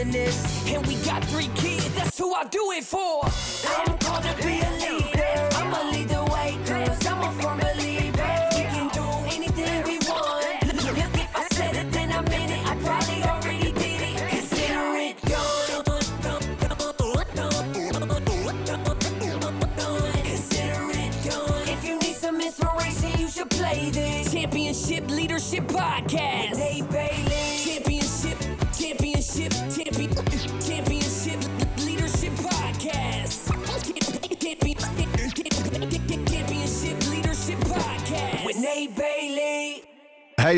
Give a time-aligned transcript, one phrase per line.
[0.00, 3.24] And we got three kids, that's who I do it for.
[3.66, 5.47] I'm to be a leader.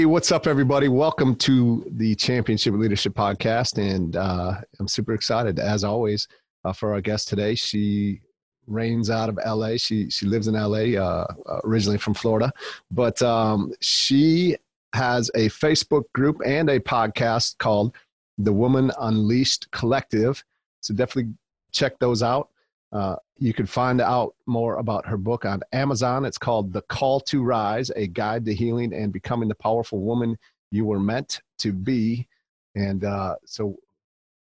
[0.01, 0.89] Hey, what's up, everybody?
[0.89, 3.77] Welcome to the Championship Leadership Podcast.
[3.77, 6.27] And uh, I'm super excited, as always,
[6.65, 7.55] uh, for our guest today.
[7.55, 8.23] She
[8.67, 9.77] reigns out of LA.
[9.77, 11.27] She, she lives in LA, uh,
[11.65, 12.51] originally from Florida.
[12.91, 14.57] But um, she
[14.95, 17.95] has a Facebook group and a podcast called
[18.39, 20.43] The Woman Unleashed Collective.
[20.81, 21.35] So definitely
[21.73, 22.49] check those out.
[22.93, 26.25] Uh, you can find out more about her book on Amazon.
[26.25, 30.37] It's called The Call to Rise A Guide to Healing and Becoming the Powerful Woman
[30.71, 32.27] You Were Meant to Be.
[32.75, 33.77] And uh, so,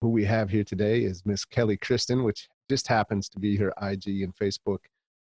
[0.01, 3.73] who we have here today is Miss Kelly Kristen, which just happens to be her
[3.83, 4.79] IG and Facebook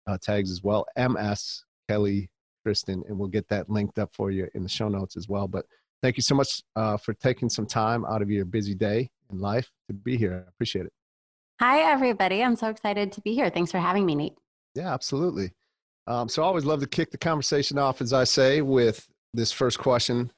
[0.08, 0.86] uh, tags as well.
[0.98, 2.30] MS Kelly
[2.64, 3.04] Kristen.
[3.08, 5.48] And we'll get that linked up for you in the show notes as well.
[5.48, 5.66] But
[6.02, 9.40] thank you so much uh, for taking some time out of your busy day in
[9.40, 10.44] life to be here.
[10.46, 10.94] I appreciate it.
[11.60, 12.44] Hi, everybody.
[12.44, 13.50] I'm so excited to be here.
[13.50, 14.34] Thanks for having me, Nate.
[14.76, 15.52] Yeah, absolutely.
[16.08, 19.52] Um, so I always love to kick the conversation off, as I say, with this
[19.52, 20.32] first question.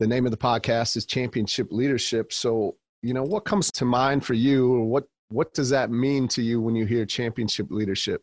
[0.00, 2.32] The name of the podcast is Championship Leadership.
[2.32, 6.28] So, you know, what comes to mind for you, or what what does that mean
[6.28, 8.22] to you when you hear championship leadership?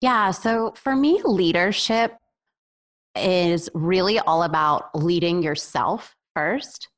[0.00, 0.30] Yeah.
[0.30, 2.16] So for me, leadership
[3.16, 6.88] is really all about leading yourself first.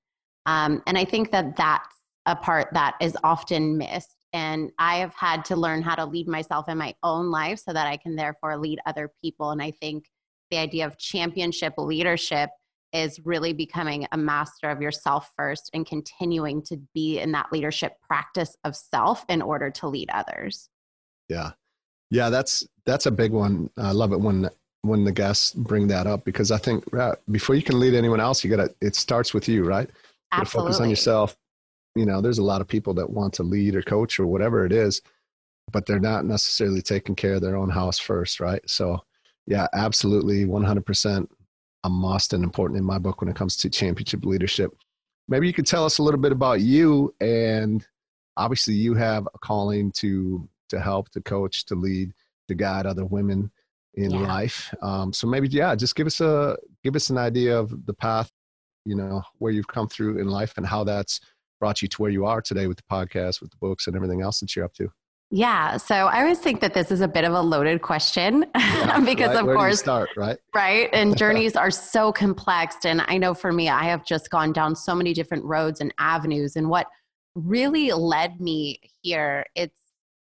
[0.47, 4.17] Um, and I think that that's a part that is often missed.
[4.33, 7.73] And I have had to learn how to lead myself in my own life so
[7.73, 9.51] that I can therefore lead other people.
[9.51, 10.05] And I think
[10.51, 12.51] the idea of championship leadership
[12.93, 17.95] is really becoming a master of yourself first and continuing to be in that leadership
[18.07, 20.69] practice of self in order to lead others.
[21.29, 21.53] Yeah.
[22.11, 23.71] Yeah, that's that's a big one.
[23.77, 24.51] I love it when
[24.83, 28.21] when the guests bring that up because I think uh, before you can lead anyone
[28.21, 29.89] else, you got to it starts with you, right?
[29.89, 29.95] You
[30.33, 30.73] Absolutely.
[30.73, 31.37] focus on yourself.
[31.95, 34.65] You know, there's a lot of people that want to lead or coach or whatever
[34.65, 35.03] it is,
[35.73, 38.63] but they're not necessarily taking care of their own house first, right?
[38.69, 39.01] So,
[39.47, 41.29] yeah, absolutely 100%
[41.85, 44.71] a must and important in my book when it comes to championship leadership.
[45.29, 47.87] Maybe you could tell us a little bit about you and
[48.37, 52.13] obviously you have a calling to to help, to coach, to lead,
[52.49, 53.51] to guide other women
[53.95, 54.21] in Yeah.
[54.21, 54.73] life.
[54.83, 58.31] Um, so maybe yeah, just give us a give us an idea of the path,
[58.85, 61.21] you know, where you've come through in life and how that's
[61.61, 64.23] brought you to where you are today with the podcast, with the books, and everything
[64.23, 64.91] else that you're up to.
[65.31, 65.77] Yeah.
[65.77, 69.29] So I always think that this is a bit of a loaded question Yeah, because,
[69.29, 69.37] right?
[69.37, 70.39] of Where course, start right.
[70.55, 70.91] right?
[70.93, 72.85] And journeys are so complex.
[72.85, 75.95] And I know for me, I have just gone down so many different roads and
[75.99, 76.57] avenues.
[76.57, 76.89] And what
[77.37, 79.77] really led me here, it's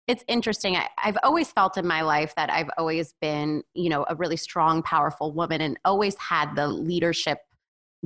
[0.06, 0.77] it's interesting.
[0.77, 4.37] I, I've always felt in my life that I've always been, you know, a really
[4.37, 7.39] strong, powerful woman and always had the leadership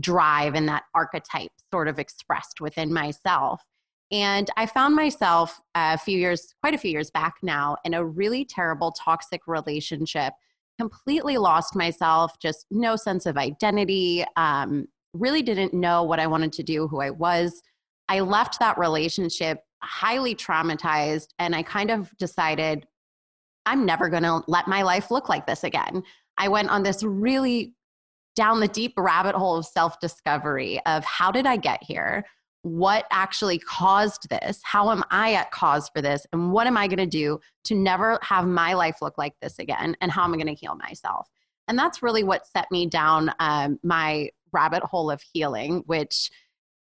[0.00, 3.62] drive and that archetype sort of expressed within myself.
[4.11, 8.05] And I found myself a few years, quite a few years back now, in a
[8.05, 10.32] really terrible toxic relationship
[10.78, 16.52] completely lost myself, just no sense of identity, um, really didn't know what I wanted
[16.55, 17.62] to do, who I was.
[18.08, 22.87] I left that relationship highly traumatized, and I kind of decided
[23.67, 26.02] I'm never going to let my life look like this again.
[26.38, 27.75] I went on this really
[28.38, 32.25] down the deep rabbit hole of self discovery of how did I get here?
[32.62, 34.61] What actually caused this?
[34.62, 36.25] How am I at cause for this?
[36.32, 39.58] And what am I going to do to never have my life look like this
[39.58, 39.96] again?
[40.00, 41.29] And how am I going to heal myself?
[41.67, 46.31] And that's really what set me down um, my rabbit hole of healing, which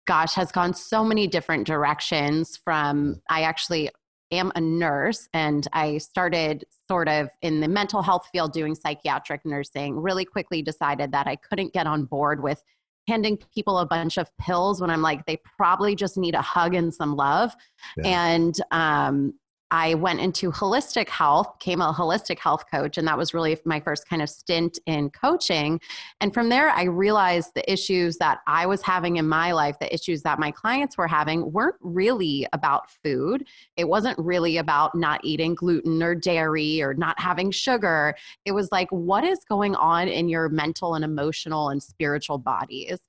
[0.07, 3.91] gosh, has gone so many different directions from I actually
[4.31, 9.45] am a nurse and I started sort of in the mental health field doing psychiatric
[9.45, 9.97] nursing.
[9.97, 12.63] Really quickly decided that I couldn't get on board with
[13.09, 16.75] handing people a bunch of pills when I'm like, they probably just need a hug
[16.75, 17.55] and some love.
[17.97, 18.07] Yeah.
[18.07, 19.35] And um,
[19.71, 23.81] I went into holistic health, became a holistic health coach, and that was really my
[23.81, 25.81] first kind of stint in coaching.
[26.21, 29.93] And from there, I realized the issues that I was having in my life, the
[29.93, 33.47] issues that my clients were having, weren't really about food.
[33.77, 38.15] It wasn't really about not eating gluten or dairy or not having sugar.
[38.47, 43.01] It was like, what is going on in your mental and emotional and spiritual bodies?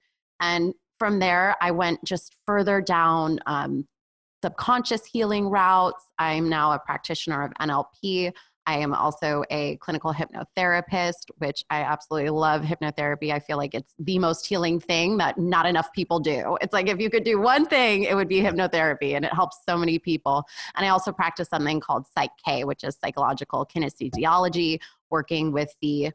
[0.42, 3.88] And from there, I went just further down um,
[4.44, 6.06] subconscious healing routes.
[6.18, 8.32] I'm now a practitioner of NLP.
[8.66, 13.34] I am also a clinical hypnotherapist, which I absolutely love hypnotherapy.
[13.34, 16.56] I feel like it's the most healing thing that not enough people do.
[16.62, 19.58] It's like if you could do one thing, it would be hypnotherapy, and it helps
[19.68, 20.44] so many people.
[20.76, 26.12] And I also practice something called Psych K, which is psychological kinesiology, working with the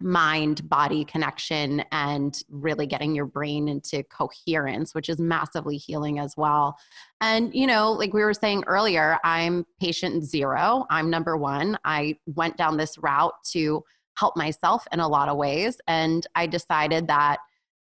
[0.00, 6.34] mind body connection and really getting your brain into coherence, which is massively healing as
[6.36, 6.76] well.
[7.20, 11.78] And, you know, like we were saying earlier, I'm patient zero, I'm number one.
[11.84, 13.82] I went down this route to
[14.18, 15.78] help myself in a lot of ways.
[15.86, 17.38] And I decided that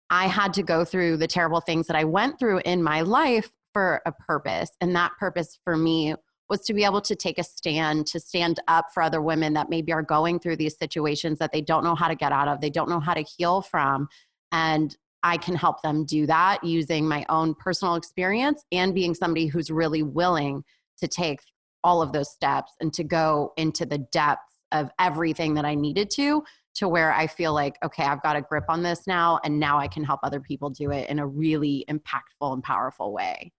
[0.09, 3.51] I had to go through the terrible things that I went through in my life
[3.73, 4.69] for a purpose.
[4.79, 6.15] And that purpose for me
[6.53, 9.71] was to be able to take a stand, to stand up for other women that
[9.71, 12.61] maybe are going through these situations that they don't know how to get out of,
[12.61, 14.07] they don't know how to heal from.
[14.51, 19.47] And I can help them do that using my own personal experience and being somebody
[19.47, 20.63] who's really willing
[21.00, 21.39] to take
[21.83, 26.11] all of those steps and to go into the depths of everything that I needed
[26.11, 26.44] to
[26.75, 29.79] to where I feel like, okay, I've got a grip on this now, and now
[29.79, 33.51] I can help other people do it in a really impactful and powerful way.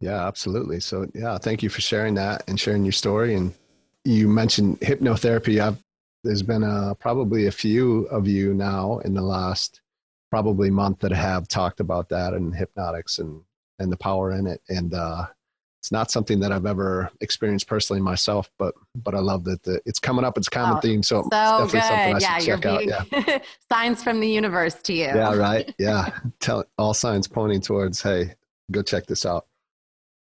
[0.00, 0.80] Yeah, absolutely.
[0.80, 3.34] So, yeah, thank you for sharing that and sharing your story.
[3.34, 3.52] And
[4.04, 5.60] you mentioned hypnotherapy.
[5.60, 5.78] I've,
[6.24, 9.80] there's been a, probably a few of you now in the last
[10.30, 13.40] probably month that have talked about that and hypnotics and,
[13.78, 14.60] and the power in it.
[14.68, 15.26] And uh,
[15.80, 19.80] it's not something that I've ever experienced personally myself, but but I love that the,
[19.86, 20.36] it's coming up.
[20.36, 21.82] It's a common oh, theme, so, so definitely good.
[21.82, 22.86] something I yeah, should check out.
[22.86, 23.38] Yeah,
[23.70, 25.04] signs from the universe to you.
[25.04, 25.72] Yeah, right.
[25.78, 26.10] Yeah,
[26.40, 28.34] tell all signs pointing towards, hey,
[28.72, 29.46] go check this out.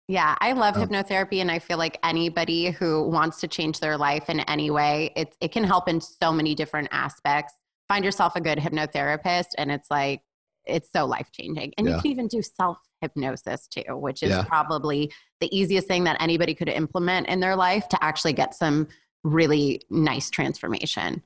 [0.07, 0.85] Yeah, I love oh.
[0.85, 5.11] hypnotherapy, and I feel like anybody who wants to change their life in any way,
[5.15, 7.53] it it can help in so many different aspects.
[7.88, 10.21] Find yourself a good hypnotherapist, and it's like
[10.65, 11.73] it's so life changing.
[11.77, 11.95] And yeah.
[11.95, 14.44] you can even do self hypnosis too, which is yeah.
[14.44, 18.88] probably the easiest thing that anybody could implement in their life to actually get some
[19.23, 21.23] really nice transformation.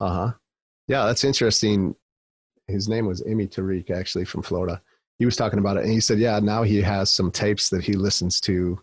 [0.00, 0.32] Uh huh.
[0.86, 1.94] Yeah, that's interesting.
[2.66, 4.82] His name was Emi Tariq, actually from Florida
[5.18, 7.82] he was talking about it and he said yeah now he has some tapes that
[7.82, 8.78] he listens to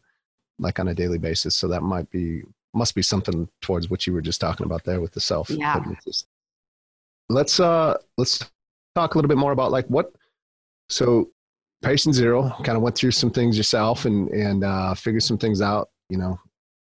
[0.59, 2.41] like on a daily basis so that might be
[2.73, 5.79] must be something towards what you were just talking about there with the self yeah.
[7.29, 8.39] let's uh let's
[8.95, 10.13] talk a little bit more about like what
[10.89, 11.29] so
[11.81, 15.61] patient zero kind of went through some things yourself and and uh figured some things
[15.61, 16.37] out you know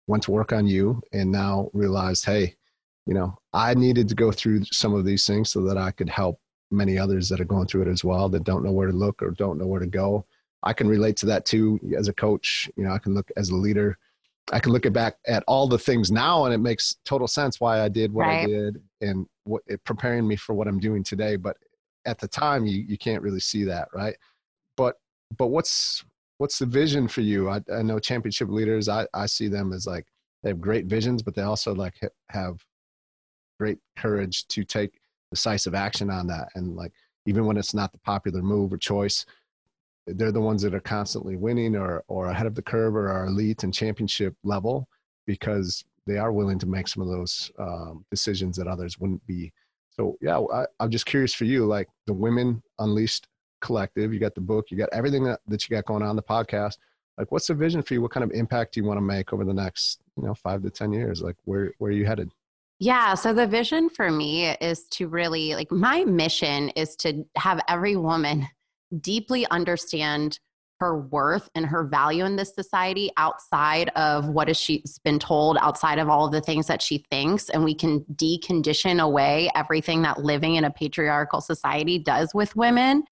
[0.06, 2.54] went to work on you and now realized hey
[3.06, 6.08] you know i needed to go through some of these things so that i could
[6.08, 6.38] help
[6.70, 9.22] many others that are going through it as well that don't know where to look
[9.22, 10.24] or don't know where to go.
[10.62, 12.70] I can relate to that too as a coach.
[12.76, 13.98] You know, I can look as a leader.
[14.52, 17.82] I can look back at all the things now, and it makes total sense why
[17.82, 18.44] I did what right.
[18.44, 21.36] I did and what it preparing me for what I'm doing today.
[21.36, 21.56] But
[22.04, 24.16] at the time, you you can't really see that, right?
[24.76, 24.96] But
[25.36, 26.04] but what's
[26.38, 27.48] what's the vision for you?
[27.48, 28.88] I, I know championship leaders.
[28.88, 30.06] I I see them as like
[30.42, 31.94] they have great visions, but they also like
[32.30, 32.64] have
[33.58, 34.99] great courage to take
[35.30, 36.48] decisive action on that.
[36.54, 36.92] And like,
[37.26, 39.26] even when it's not the popular move or choice,
[40.06, 43.26] they're the ones that are constantly winning or, or ahead of the curve or are
[43.26, 44.88] elite and championship level
[45.26, 49.52] because they are willing to make some of those um, decisions that others wouldn't be.
[49.90, 53.28] So yeah, I, I'm just curious for you, like the Women Unleashed
[53.60, 56.22] Collective, you got the book, you got everything that, that you got going on the
[56.22, 56.78] podcast.
[57.18, 58.00] Like, what's the vision for you?
[58.00, 60.62] What kind of impact do you want to make over the next, you know, five
[60.62, 61.20] to ten years?
[61.20, 62.30] Like, where where are you headed?
[62.80, 63.12] Yeah.
[63.12, 67.94] So the vision for me is to really, like, my mission is to have every
[67.96, 68.48] woman
[69.02, 70.40] deeply understand
[70.80, 75.58] her worth and her value in this society outside of what is she's been told
[75.60, 80.00] outside of all of the things that she thinks and we can decondition away everything
[80.00, 83.04] that living in a patriarchal society does with women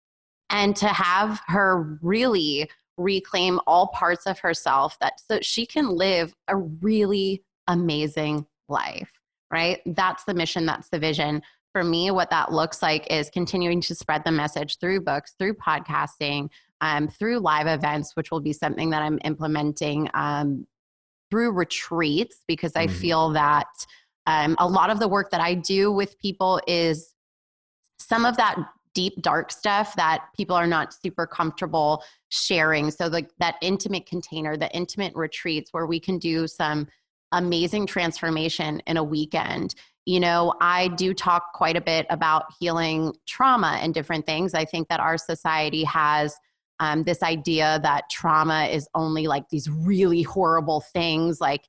[0.48, 6.34] and to have her really reclaim all parts of herself that so she can live
[6.48, 9.17] a really amazing life
[9.50, 9.80] right?
[9.86, 11.42] That's the mission, that's the vision.
[11.72, 15.54] for me, what that looks like is continuing to spread the message through books, through
[15.54, 16.48] podcasting,
[16.80, 20.66] um, through live events, which will be something that I'm implementing um,
[21.30, 22.96] through retreats because I mm-hmm.
[22.96, 23.68] feel that
[24.26, 27.14] um, a lot of the work that I do with people is
[27.98, 28.56] some of that
[28.94, 34.56] deep dark stuff that people are not super comfortable sharing so like that intimate container
[34.56, 36.86] the intimate retreats where we can do some
[37.32, 39.74] amazing transformation in a weekend.
[40.06, 44.54] You know i do talk quite a bit about healing trauma and different things.
[44.54, 46.34] I think that our society has
[46.80, 51.68] um, this idea that trauma is only like these really horrible things like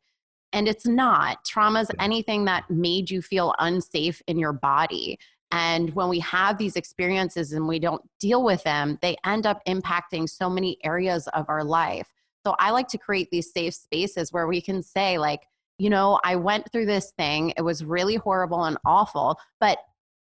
[0.51, 1.45] and it's not.
[1.45, 5.19] Trauma is anything that made you feel unsafe in your body.
[5.51, 9.61] And when we have these experiences and we don't deal with them, they end up
[9.67, 12.07] impacting so many areas of our life.
[12.45, 15.41] So I like to create these safe spaces where we can say, like,
[15.79, 17.53] you know, I went through this thing.
[17.57, 19.79] It was really horrible and awful, but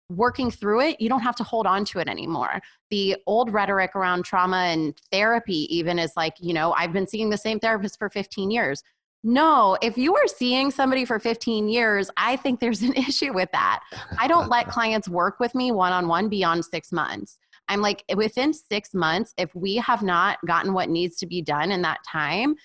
[0.08, 2.60] working through it, you don't have to hold on to it anymore.
[2.90, 7.30] The old rhetoric around trauma and therapy, even, is like, you know, I've been seeing
[7.30, 8.82] the same therapist for 15 years.
[9.24, 13.50] No, if you are seeing somebody for 15 years, I think there's an issue with
[13.52, 13.80] that.
[14.18, 17.38] I don't let clients work with me one on one beyond six months.
[17.68, 21.70] I'm like, within six months, if we have not gotten what needs to be done
[21.70, 22.56] in that time,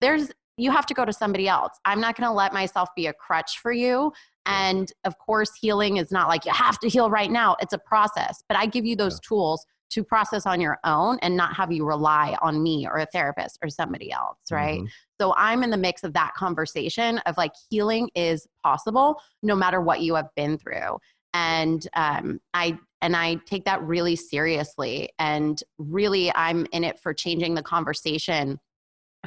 [0.00, 1.78] there's you have to go to somebody else.
[1.84, 4.12] I'm not going to let myself be a crutch for you.
[4.46, 7.56] And of course, healing is not like you have to heal right now.
[7.60, 9.28] It's a process, but I give you those yeah.
[9.28, 13.06] tools to process on your own and not have you rely on me or a
[13.06, 14.80] therapist or somebody else, right?
[14.80, 14.86] Mm-hmm.
[15.20, 19.80] So I'm in the mix of that conversation of like healing is possible no matter
[19.80, 20.98] what you have been through.
[21.34, 25.10] And um, I and I take that really seriously.
[25.18, 28.58] And really, I'm in it for changing the conversation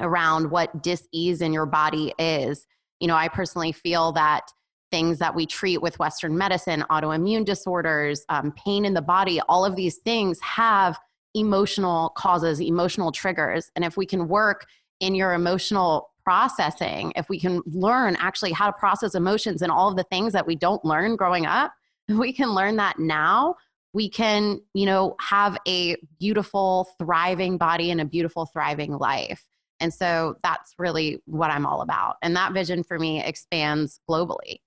[0.00, 2.66] around what dis-ease in your body is.
[3.00, 4.42] You know, I personally feel that
[4.90, 9.64] things that we treat with Western medicine, autoimmune disorders, um, pain in the body, all
[9.64, 10.98] of these things have
[11.34, 13.70] emotional causes, emotional triggers.
[13.76, 14.66] And if we can work
[14.98, 19.88] in your emotional processing, if we can learn actually how to process emotions and all
[19.88, 21.72] of the things that we don't learn growing up,
[22.08, 23.54] we can learn that now
[23.92, 29.44] we can you know have a beautiful thriving body and a beautiful thriving life
[29.80, 34.60] and so that's really what i'm all about and that vision for me expands globally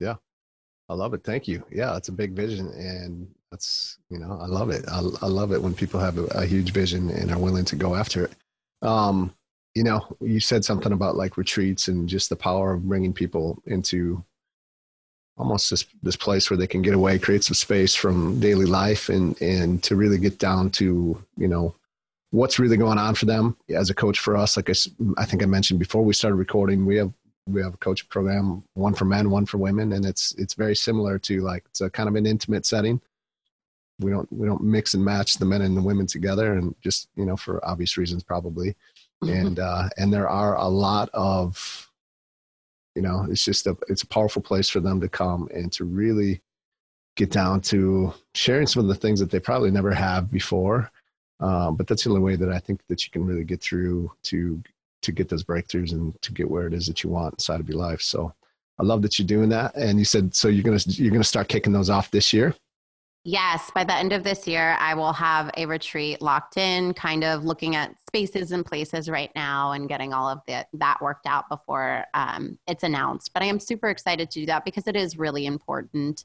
[0.00, 0.16] yeah,
[0.88, 1.22] I love it.
[1.22, 1.64] Thank you.
[1.70, 4.84] Yeah, it's a big vision, and that's you know I love it.
[4.88, 7.76] I, I love it when people have a, a huge vision and are willing to
[7.76, 8.32] go after it.
[8.82, 9.34] Um,
[9.74, 13.62] you know, you said something about like retreats and just the power of bringing people
[13.66, 14.24] into
[15.36, 19.10] almost this this place where they can get away, create some space from daily life,
[19.10, 21.74] and and to really get down to you know
[22.30, 24.56] what's really going on for them as a coach for us.
[24.56, 24.74] Like I,
[25.18, 27.12] I think I mentioned before we started recording, we have
[27.46, 30.76] we have a coach program, one for men, one for women, and it's it's very
[30.76, 33.00] similar to like it's a kind of an intimate setting.
[33.98, 37.08] We don't we don't mix and match the men and the women together, and just
[37.16, 38.76] you know for obvious reasons probably,
[39.22, 39.34] mm-hmm.
[39.34, 41.90] and uh, and there are a lot of,
[42.94, 45.84] you know, it's just a it's a powerful place for them to come and to
[45.84, 46.40] really
[47.16, 50.90] get down to sharing some of the things that they probably never have before.
[51.40, 54.12] Um, but that's the only way that I think that you can really get through
[54.24, 54.62] to
[55.02, 57.68] to get those breakthroughs and to get where it is that you want inside of
[57.68, 58.02] your life.
[58.02, 58.34] So
[58.78, 59.74] I love that you're doing that.
[59.74, 62.54] And you said so you're gonna you're gonna start kicking those off this year.
[63.24, 67.22] Yes, by the end of this year, I will have a retreat locked in, kind
[67.22, 71.26] of looking at spaces and places right now and getting all of the, that worked
[71.26, 73.34] out before um, it's announced.
[73.34, 76.24] But I am super excited to do that because it is really important.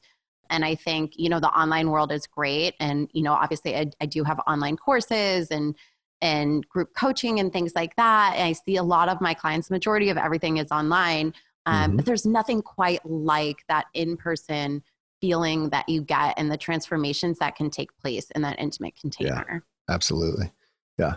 [0.50, 2.74] And I think, you know, the online world is great.
[2.80, 5.74] And, you know, obviously I, I do have online courses and
[6.22, 8.34] and group coaching and things like that.
[8.36, 11.34] And I see a lot of my clients, majority of everything is online.
[11.66, 11.96] Um, mm-hmm.
[11.96, 14.82] But there's nothing quite like that in person
[15.20, 19.62] feeling that you get and the transformations that can take place in that intimate container.
[19.88, 20.52] Yeah, absolutely.
[20.98, 21.14] Yeah.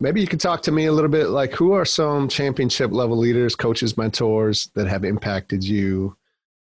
[0.00, 3.16] Maybe you could talk to me a little bit like who are some championship level
[3.16, 6.16] leaders, coaches, mentors that have impacted you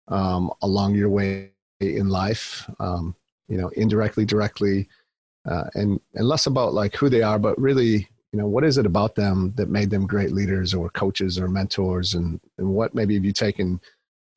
[0.08, 2.68] um, along your way in life?
[2.78, 3.14] Um,
[3.48, 4.88] you know, indirectly, directly,
[5.48, 8.78] uh, and and less about like who they are, but really, you know, what is
[8.78, 12.94] it about them that made them great leaders or coaches or mentors, and and what
[12.94, 13.80] maybe have you taken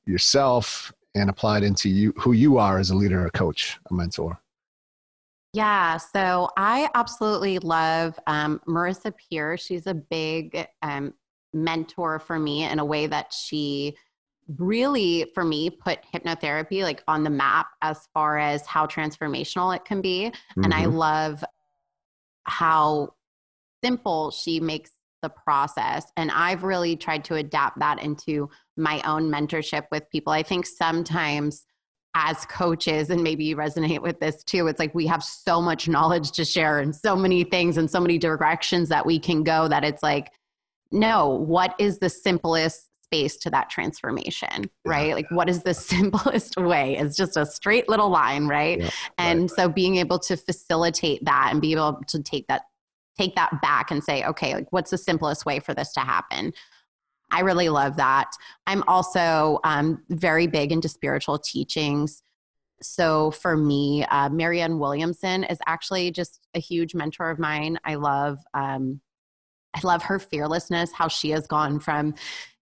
[0.06, 4.40] yourself and applied into you who you are as a leader, a coach, a mentor?
[5.54, 9.56] Yeah, so I absolutely love um, Marissa Peer.
[9.56, 11.14] She's a big um,
[11.54, 13.96] mentor for me in a way that she
[14.58, 19.86] really for me put hypnotherapy like on the map as far as how transformational it
[19.86, 20.64] can be mm-hmm.
[20.64, 20.96] and i mm-hmm.
[20.96, 21.44] love
[22.46, 23.10] how
[23.84, 29.32] simple she makes the process and i've really tried to adapt that into my own
[29.32, 31.66] mentorship with people i think sometimes
[32.16, 35.88] as coaches, and maybe you resonate with this too, it's like we have so much
[35.88, 39.68] knowledge to share and so many things and so many directions that we can go
[39.68, 40.32] that it's like,
[40.92, 45.10] no, what is the simplest space to that transformation, right?
[45.10, 45.16] Yeah.
[45.16, 46.98] Like, what is the simplest way?
[46.98, 48.82] It's just a straight little line, right?
[48.82, 49.52] Yeah, and right.
[49.52, 52.64] so being able to facilitate that and be able to take that
[53.16, 56.52] take that back and say, okay, like what's the simplest way for this to happen?
[57.32, 58.32] I really love that.
[58.66, 62.24] I'm also um, very big into spiritual teachings.
[62.82, 67.78] So for me, uh, Marianne Williamson is actually just a huge mentor of mine.
[67.86, 69.00] I love, um,
[69.76, 72.16] I love her fearlessness, how she has gone from,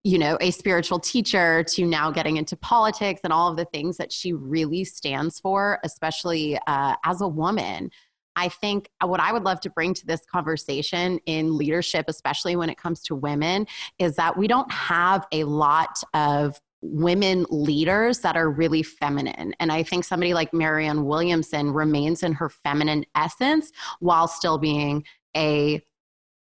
[0.04, 3.98] you know, a spiritual teacher to now getting into politics and all of the things
[3.98, 7.92] that she really stands for, especially uh, as a woman.
[8.36, 12.70] I think what I would love to bring to this conversation in leadership, especially when
[12.70, 13.68] it comes to women,
[14.00, 19.54] is that we don't have a lot of women leaders that are really feminine.
[19.60, 25.04] And I think somebody like Marianne Williamson remains in her feminine essence while still being
[25.36, 25.82] a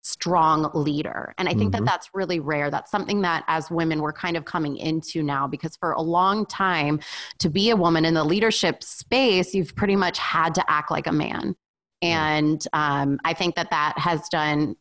[0.07, 1.33] strong leader.
[1.37, 1.83] And I think mm-hmm.
[1.83, 2.71] that that's really rare.
[2.71, 6.45] That's something that as women we're kind of coming into now because for a long
[6.45, 7.01] time
[7.39, 11.07] to be a woman in the leadership space, you've pretty much had to act like
[11.07, 11.55] a man.
[12.01, 14.75] And um, I think that that has done,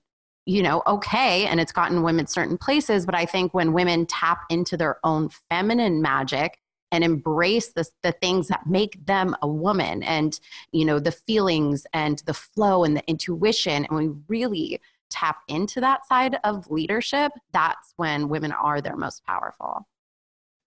[0.44, 3.04] you know, okay, and it's gotten women certain places.
[3.04, 6.58] But I think when women tap into their own feminine magic
[6.92, 10.38] and embrace the, the things that make them a woman and,
[10.70, 14.80] you know, the feelings and the flow and the intuition, and we really
[15.10, 19.86] tap into that side of leadership, that's when women are their most powerful.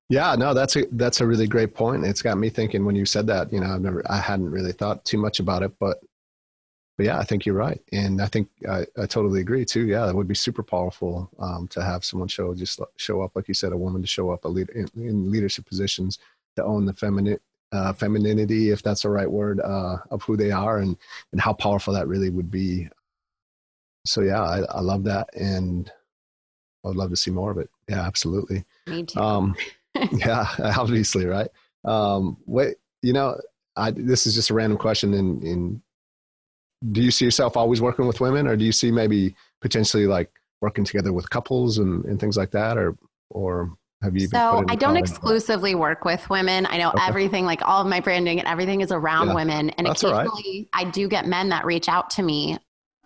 [0.10, 2.03] Yeah, no, that's a that's a really great point.
[2.03, 3.53] It's got me thinking when you said that.
[3.53, 6.00] You know, I've never, I hadn't really thought too much about it, but
[6.98, 9.86] but yeah, I think you're right, and I think I, I totally agree too.
[9.86, 13.48] Yeah, it would be super powerful um, to have someone show just show up, like
[13.48, 16.17] you said, a woman to show up a lead, in, in leadership positions
[16.55, 17.39] to own the feminine
[17.72, 20.98] uh, femininity, if that's the right word, uh, of who they are, and
[21.31, 22.89] and how powerful that really would be.
[24.06, 25.92] So yeah, I, I love that, and
[26.83, 27.70] I would love to see more of it.
[27.88, 28.66] Yeah, absolutely.
[28.88, 29.20] Me too.
[29.20, 29.55] Um,
[30.12, 31.50] yeah, obviously, right.
[31.85, 33.40] Um, wait, you know,
[33.75, 35.81] I, this is just a random question in in
[36.92, 40.31] do you see yourself always working with women or do you see maybe potentially like
[40.62, 42.98] working together with couples and, and things like that or
[43.29, 47.03] or have you so i don't exclusively work with women i know okay.
[47.05, 49.35] everything like all of my branding and everything is around yeah.
[49.35, 50.88] women and That's occasionally right.
[50.88, 52.57] i do get men that reach out to me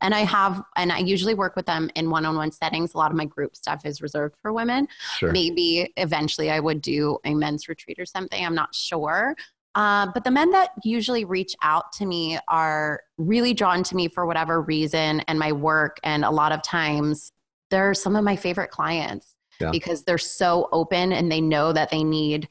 [0.03, 3.17] and i have and i usually work with them in one-on-one settings a lot of
[3.17, 4.87] my group stuff is reserved for women
[5.17, 5.31] sure.
[5.31, 9.35] maybe eventually i would do a men's retreat or something i'm not sure
[9.75, 14.07] uh, but the men that usually reach out to me are really drawn to me
[14.07, 15.99] for whatever reason and my work.
[16.03, 17.31] And a lot of times
[17.71, 19.71] they're some of my favorite clients yeah.
[19.71, 22.47] because they're so open and they know that they need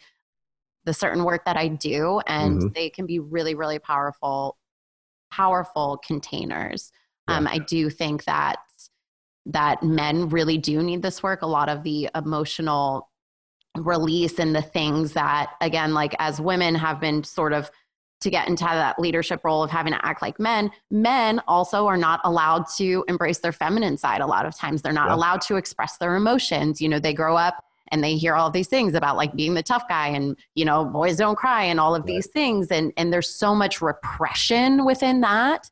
[0.84, 2.20] the certain work that I do.
[2.26, 2.72] And mm-hmm.
[2.74, 4.56] they can be really, really powerful,
[5.30, 6.90] powerful containers.
[7.28, 7.36] Yeah.
[7.36, 8.58] Um, I do think that
[9.46, 11.42] that men really do need this work.
[11.42, 13.08] A lot of the emotional
[13.78, 17.70] release and the things that again like as women have been sort of
[18.20, 21.96] to get into that leadership role of having to act like men men also are
[21.96, 25.14] not allowed to embrace their feminine side a lot of times they're not yeah.
[25.14, 28.68] allowed to express their emotions you know they grow up and they hear all these
[28.68, 31.94] things about like being the tough guy and you know boys don't cry and all
[31.94, 32.08] of right.
[32.08, 35.70] these things and and there's so much repression within that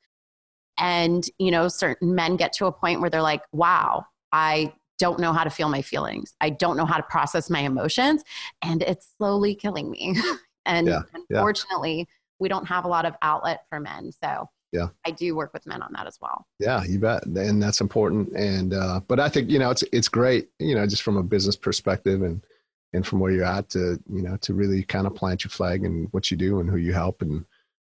[0.81, 5.19] and you know certain men get to a point where they're like wow i don't
[5.19, 6.35] know how to feel my feelings.
[6.43, 8.23] I don't know how to process my emotions.
[8.61, 10.15] And it's slowly killing me.
[10.67, 12.05] and yeah, unfortunately, yeah.
[12.39, 14.13] we don't have a lot of outlet for men.
[14.23, 17.61] So yeah i do work with men on that as well yeah you bet and
[17.61, 21.03] that's important and uh, but i think you know it's it's great you know just
[21.03, 22.47] from a business perspective and
[22.93, 25.85] and from where you're at to you know to really kind of plant your flag
[25.85, 27.45] and what you do and who you help and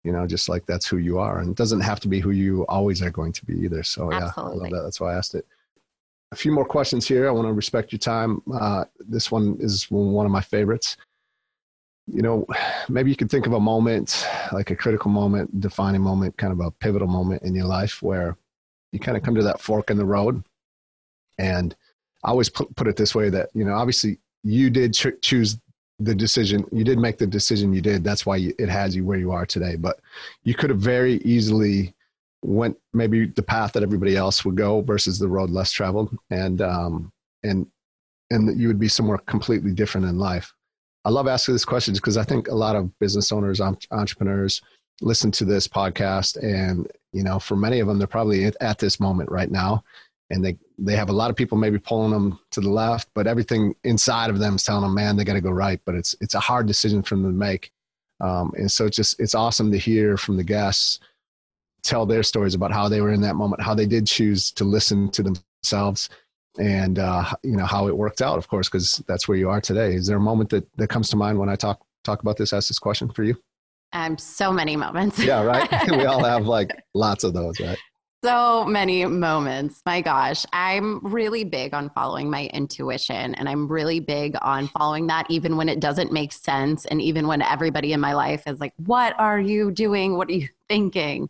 [0.05, 2.31] you know just like that's who you are and it doesn't have to be who
[2.31, 4.15] you always are going to be either so Absolutely.
[4.15, 5.47] yeah i love that that's why i asked it
[6.33, 7.29] a few more questions here.
[7.29, 8.43] I want to respect your time.
[8.53, 10.97] Uh, this one is one of my favorites.
[12.07, 12.47] You know,
[12.89, 16.61] maybe you could think of a moment, like a critical moment, defining moment, kind of
[16.61, 18.39] a pivotal moment in your life where
[18.93, 20.43] you kind of come to that fork in the road.
[21.39, 21.77] And
[22.25, 25.59] I always put, put it this way that, you know, obviously you did ch- choose
[26.05, 26.65] the decision.
[26.73, 28.05] You did make the decision you did.
[28.05, 29.77] That's why it has you where you are today.
[29.77, 30.01] But
[30.45, 31.95] you could have very easily
[32.43, 36.61] went maybe the path that everybody else would go versus the road less traveled and
[36.61, 37.13] um,
[37.45, 37.67] and
[38.31, 40.53] and you would be somewhere completely different in life
[41.05, 44.61] i love asking this question because i think a lot of business owners entrepreneurs
[45.01, 48.99] listen to this podcast and you know for many of them they're probably at this
[48.99, 49.83] moment right now
[50.31, 53.27] and they they have a lot of people maybe pulling them to the left but
[53.27, 56.15] everything inside of them is telling them man they got to go right but it's
[56.21, 57.71] it's a hard decision for them to make
[58.21, 61.01] Um, and so it's just it's awesome to hear from the guests
[61.83, 64.65] tell their stories about how they were in that moment, how they did choose to
[64.65, 66.09] listen to themselves,
[66.59, 68.39] and uh, you know how it worked out.
[68.39, 69.95] Of course, because that's where you are today.
[69.95, 72.53] Is there a moment that that comes to mind when I talk talk about this?
[72.53, 73.37] Ask this question for you.
[73.93, 75.19] Um, so many moments.
[75.19, 75.69] yeah, right.
[75.91, 77.79] we all have like lots of those, right?
[78.25, 79.83] So many moments.
[79.85, 85.09] My gosh, I'm really big on following my intuition and I'm really big on following
[85.09, 88.61] that even when it doesn't make sense and even when everybody in my life is
[88.61, 90.17] like, "What are you doing?
[90.17, 91.29] What are you thinking?"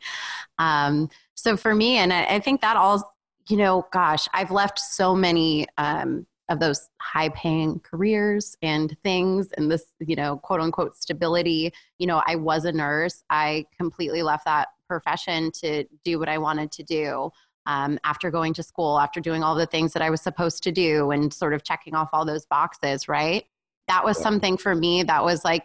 [0.58, 3.16] Um, so for me, and I, I, think that all,
[3.48, 9.70] you know, gosh, I've left so many um, of those high-paying careers and things, and
[9.70, 11.72] this, you know, quote unquote stability.
[11.98, 13.24] You know, I was a nurse.
[13.30, 17.30] I completely left that profession to do what I wanted to do.
[17.64, 20.72] Um, after going to school, after doing all the things that I was supposed to
[20.72, 23.44] do and sort of checking off all those boxes, right?
[23.86, 25.64] That was something for me that was like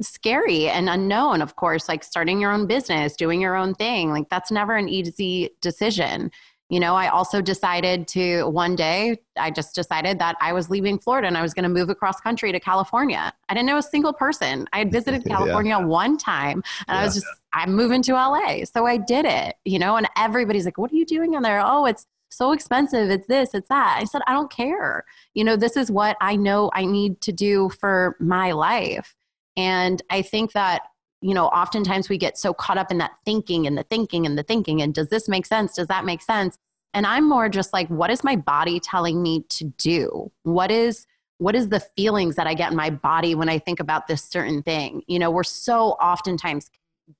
[0.00, 4.10] scary and unknown, of course, like starting your own business, doing your own thing.
[4.10, 6.30] Like that's never an easy decision.
[6.68, 10.98] You know, I also decided to one day, I just decided that I was leaving
[10.98, 13.32] Florida and I was going to move across country to California.
[13.48, 14.68] I didn't know a single person.
[14.72, 15.84] I had visited California yeah.
[15.84, 17.00] one time and yeah.
[17.00, 18.64] I was just, I'm moving to LA.
[18.64, 21.62] So I did it, you know, and everybody's like, what are you doing in there?
[21.64, 23.08] Oh, it's so expensive.
[23.10, 23.98] It's this, it's that.
[23.98, 25.04] I said, I don't care.
[25.34, 29.14] You know, this is what I know I need to do for my life.
[29.56, 30.82] And I think that
[31.20, 34.38] you know, oftentimes we get so caught up in that thinking and the thinking and
[34.38, 34.82] the thinking.
[34.82, 35.74] And does this make sense?
[35.74, 36.58] Does that make sense?
[36.94, 40.30] And I'm more just like, what is my body telling me to do?
[40.42, 41.06] What is
[41.38, 44.24] what is the feelings that I get in my body when I think about this
[44.24, 45.02] certain thing?
[45.06, 46.68] You know, we're so oftentimes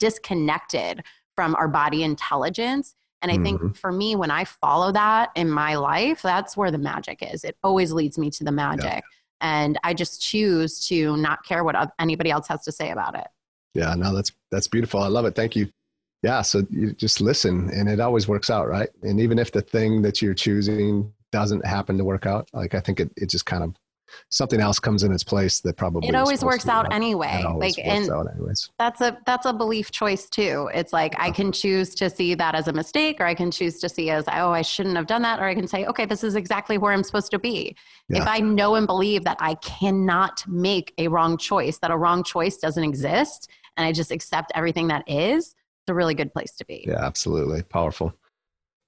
[0.00, 1.04] disconnected
[1.37, 2.96] from our body intelligence.
[3.22, 3.44] And I mm-hmm.
[3.44, 7.44] think for me, when I follow that in my life, that's where the magic is.
[7.44, 8.84] It always leads me to the magic.
[8.84, 9.00] Yeah.
[9.40, 13.28] And I just choose to not care what anybody else has to say about it.
[13.74, 15.00] Yeah, no, that's that's beautiful.
[15.00, 15.35] I love it.
[15.35, 15.70] Thank you.
[16.22, 18.88] Yeah, so you just listen, and it always works out, right?
[19.02, 22.81] And even if the thing that you're choosing doesn't happen to work out, like I
[22.81, 23.74] think it it just kind of
[24.31, 28.09] something else comes in its place that probably it always works out anyway like and
[28.79, 32.55] that's a that's a belief choice too it's like i can choose to see that
[32.55, 35.23] as a mistake or i can choose to see as oh i shouldn't have done
[35.23, 37.75] that or i can say okay this is exactly where i'm supposed to be
[38.09, 38.23] yeah.
[38.23, 42.23] if i know and believe that i cannot make a wrong choice that a wrong
[42.23, 46.53] choice doesn't exist and I just accept everything that is, it's a really good place
[46.57, 46.85] to be.
[46.87, 47.62] Yeah, absolutely.
[47.62, 48.12] Powerful.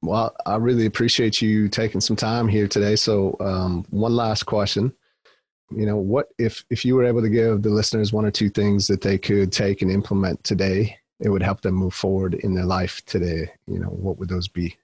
[0.02, 2.96] Well, I really appreciate you taking some time here today.
[2.96, 4.92] So, um, one last question.
[5.70, 8.50] You know, what if if you were able to give the listeners one or two
[8.50, 12.54] things that they could take and implement today, it would help them move forward in
[12.54, 13.50] their life today.
[13.66, 14.76] You know, what would those be?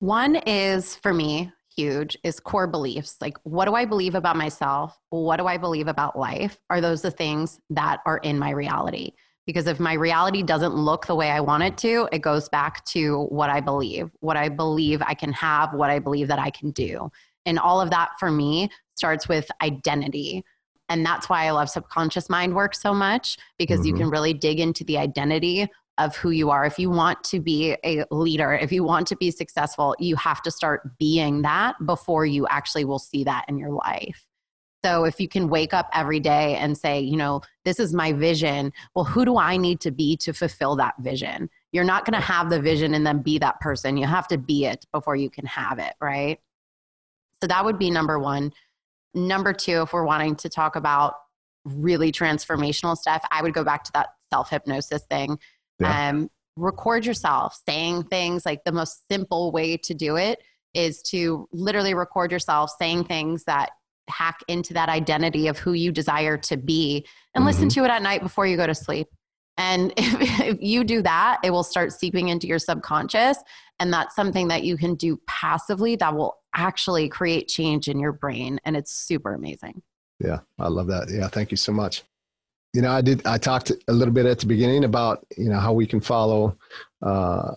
[0.00, 3.16] One is for me huge is core beliefs.
[3.20, 4.98] Like, what do I believe about myself?
[5.10, 6.58] What do I believe about life?
[6.70, 9.12] Are those the things that are in my reality?
[9.46, 12.84] Because if my reality doesn't look the way I want it to, it goes back
[12.86, 16.50] to what I believe, what I believe I can have, what I believe that I
[16.50, 17.10] can do.
[17.46, 20.44] And all of that for me starts with identity.
[20.88, 23.88] And that's why I love subconscious mind work so much because mm-hmm.
[23.88, 26.64] you can really dig into the identity of who you are.
[26.64, 30.42] If you want to be a leader, if you want to be successful, you have
[30.42, 34.26] to start being that before you actually will see that in your life.
[34.84, 38.12] So if you can wake up every day and say, you know, this is my
[38.12, 41.48] vision, well, who do I need to be to fulfill that vision?
[41.72, 43.96] You're not going to have the vision and then be that person.
[43.96, 46.38] You have to be it before you can have it, right?
[47.44, 48.54] So that would be number one.
[49.12, 51.14] Number two, if we're wanting to talk about
[51.66, 55.38] really transformational stuff, I would go back to that self hypnosis thing
[55.80, 56.10] yeah.
[56.10, 60.40] Um, record yourself saying things like the most simple way to do it
[60.72, 63.70] is to literally record yourself saying things that
[64.08, 67.04] hack into that identity of who you desire to be
[67.34, 67.46] and mm-hmm.
[67.46, 69.08] listen to it at night before you go to sleep.
[69.56, 73.38] And if, if, you do that, it will start seeping into your subconscious.
[73.80, 78.12] And that's something that you can do passively that will actually create change in your
[78.12, 78.60] brain.
[78.64, 79.82] And it's super amazing.
[80.20, 81.08] Yeah, I love that.
[81.10, 82.04] Yeah, thank you so much
[82.74, 83.24] you know, I did.
[83.24, 86.58] I talked a little bit at the beginning about you know how we can follow
[87.02, 87.52] uh,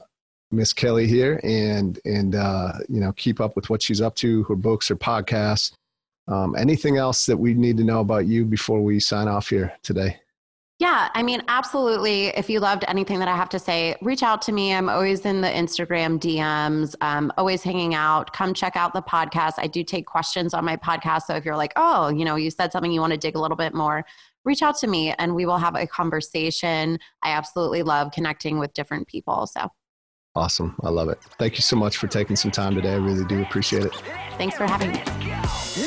[0.51, 4.43] Miss Kelly here and and uh, you know keep up with what she's up to,
[4.43, 5.73] her books, her podcasts.
[6.27, 9.73] Um, anything else that we need to know about you before we sign off here
[9.81, 10.19] today?
[10.79, 12.27] Yeah, I mean, absolutely.
[12.27, 14.73] If you loved anything that I have to say, reach out to me.
[14.73, 18.31] I'm always in the Instagram DMs, um, always hanging out.
[18.33, 19.53] Come check out the podcast.
[19.57, 21.23] I do take questions on my podcast.
[21.23, 23.39] So if you're like, oh, you know, you said something you want to dig a
[23.39, 24.05] little bit more,
[24.45, 26.99] reach out to me and we will have a conversation.
[27.23, 29.47] I absolutely love connecting with different people.
[29.47, 29.69] So
[30.35, 30.75] awesome.
[30.83, 31.19] I love it.
[31.39, 32.93] Thank you so much for taking some time today.
[32.93, 33.95] I really do appreciate it.
[34.37, 35.86] Thanks for having me.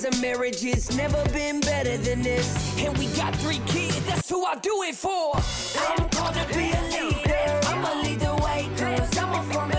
[0.05, 2.79] of marriage, it's never been better than this.
[2.79, 5.35] And we got three kids, that's who I do it for.
[5.97, 7.59] I'm called to be a leader.
[7.67, 9.70] I'ma lead the way, cause I'm a firm